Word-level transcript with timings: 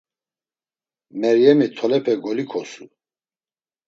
Meryemi 1.19 1.67
tolepe 1.77 2.13
golikosu. 2.23 2.83